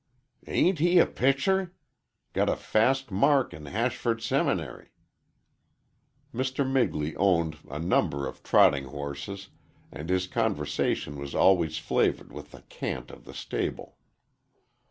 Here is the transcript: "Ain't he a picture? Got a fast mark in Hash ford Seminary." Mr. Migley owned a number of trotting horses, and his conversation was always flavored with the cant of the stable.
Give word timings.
"Ain't 0.47 0.79
he 0.79 0.97
a 0.97 1.05
picture? 1.05 1.73
Got 2.33 2.49
a 2.49 2.55
fast 2.55 3.11
mark 3.11 3.53
in 3.53 3.67
Hash 3.67 3.95
ford 3.97 4.19
Seminary." 4.23 4.89
Mr. 6.33 6.65
Migley 6.65 7.13
owned 7.17 7.59
a 7.69 7.77
number 7.77 8.25
of 8.25 8.41
trotting 8.41 8.85
horses, 8.85 9.49
and 9.91 10.09
his 10.09 10.25
conversation 10.25 11.19
was 11.19 11.35
always 11.35 11.77
flavored 11.77 12.31
with 12.33 12.49
the 12.49 12.63
cant 12.63 13.11
of 13.11 13.25
the 13.25 13.33
stable. 13.35 13.99